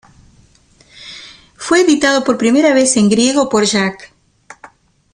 [1.57, 4.11] Fue editado por primera vez en griego por Jac.